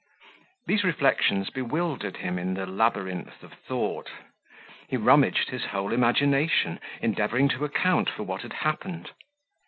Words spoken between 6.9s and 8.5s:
endeavouring to account for what